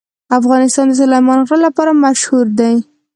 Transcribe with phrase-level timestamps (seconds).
[0.39, 2.75] افغانستان د سلیمان غر لپاره مشهور دی.